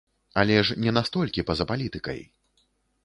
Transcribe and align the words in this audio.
Але 0.43 0.55
ж 0.69 0.77
не 0.85 0.93
настолькі 0.97 1.45
па-за 1.49 1.69
палітыкай. 1.73 2.19